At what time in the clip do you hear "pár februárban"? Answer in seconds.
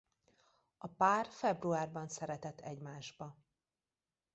0.87-2.07